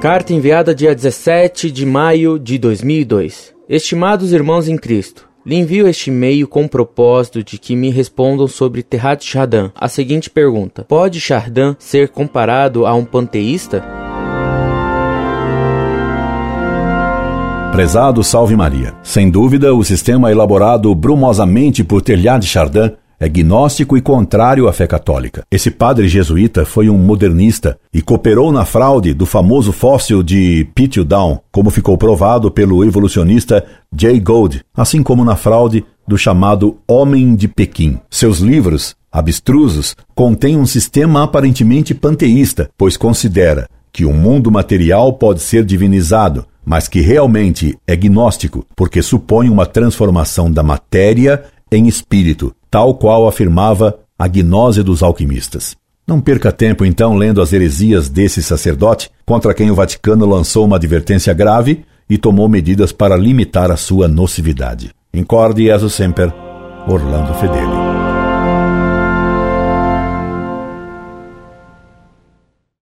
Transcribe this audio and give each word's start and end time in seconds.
Carta 0.00 0.34
enviada 0.34 0.74
dia 0.74 0.94
17 0.94 1.70
de 1.70 1.86
maio 1.86 2.38
de 2.38 2.58
2002. 2.58 3.54
Estimados 3.66 4.30
irmãos 4.30 4.68
em 4.68 4.76
Cristo, 4.76 5.26
lhe 5.44 5.56
envio 5.56 5.88
este 5.88 6.10
e-mail 6.10 6.46
com 6.46 6.64
o 6.64 6.68
propósito 6.68 7.42
de 7.42 7.58
que 7.58 7.74
me 7.74 7.88
respondam 7.88 8.46
sobre 8.46 8.82
Terrat 8.82 9.24
Chardin. 9.24 9.70
A 9.74 9.88
seguinte 9.88 10.28
pergunta: 10.28 10.84
Pode 10.84 11.18
Chardin 11.18 11.74
ser 11.78 12.10
comparado 12.10 12.84
a 12.86 12.94
um 12.94 13.06
panteísta? 13.06 13.82
Prezado 17.72 18.22
Salve 18.22 18.54
Maria. 18.54 18.94
Sem 19.02 19.30
dúvida, 19.30 19.74
o 19.74 19.82
sistema 19.82 20.30
elaborado 20.30 20.94
brumosamente 20.94 21.82
por 21.82 22.02
de 22.02 22.46
Chardin 22.46 22.92
é 23.18 23.28
gnóstico 23.28 23.96
e 23.96 24.00
contrário 24.00 24.68
à 24.68 24.72
fé 24.72 24.86
católica. 24.86 25.44
Esse 25.50 25.70
padre 25.70 26.08
jesuíta 26.08 26.64
foi 26.64 26.88
um 26.88 26.98
modernista 26.98 27.78
e 27.92 28.02
cooperou 28.02 28.52
na 28.52 28.64
fraude 28.64 29.14
do 29.14 29.24
famoso 29.24 29.72
fóssil 29.72 30.22
de 30.22 30.66
Down, 31.06 31.40
como 31.50 31.70
ficou 31.70 31.96
provado 31.96 32.50
pelo 32.50 32.84
evolucionista 32.84 33.64
Jay 33.96 34.20
Gould, 34.20 34.62
assim 34.76 35.02
como 35.02 35.24
na 35.24 35.36
fraude 35.36 35.84
do 36.06 36.16
chamado 36.16 36.78
Homem 36.86 37.34
de 37.34 37.48
Pequim. 37.48 37.98
Seus 38.10 38.38
livros, 38.38 38.94
abstrusos, 39.10 39.96
contêm 40.14 40.56
um 40.56 40.66
sistema 40.66 41.24
aparentemente 41.24 41.94
panteísta, 41.94 42.70
pois 42.76 42.96
considera 42.96 43.68
que 43.92 44.04
o 44.04 44.12
mundo 44.12 44.50
material 44.50 45.14
pode 45.14 45.40
ser 45.40 45.64
divinizado, 45.64 46.44
mas 46.64 46.86
que 46.86 47.00
realmente 47.00 47.78
é 47.86 47.96
gnóstico, 47.96 48.66
porque 48.76 49.00
supõe 49.00 49.48
uma 49.48 49.64
transformação 49.64 50.50
da 50.50 50.62
matéria 50.62 51.44
em 51.72 51.88
espírito, 51.88 52.54
tal 52.76 52.92
qual 52.92 53.26
afirmava 53.26 54.00
a 54.18 54.28
gnose 54.28 54.82
dos 54.82 55.02
alquimistas. 55.02 55.74
Não 56.06 56.20
perca 56.20 56.52
tempo, 56.52 56.84
então, 56.84 57.16
lendo 57.16 57.40
as 57.40 57.50
heresias 57.50 58.10
desse 58.10 58.42
sacerdote, 58.42 59.10
contra 59.24 59.54
quem 59.54 59.70
o 59.70 59.74
Vaticano 59.74 60.26
lançou 60.26 60.66
uma 60.66 60.76
advertência 60.76 61.32
grave 61.32 61.86
e 62.08 62.18
tomou 62.18 62.50
medidas 62.50 62.92
para 62.92 63.16
limitar 63.16 63.70
a 63.70 63.78
sua 63.78 64.06
nocividade. 64.06 64.90
Incorde 65.14 65.64
Jesus 65.64 65.94
Semper, 65.94 66.30
Orlando 66.86 67.32
Fedeli. 67.40 67.85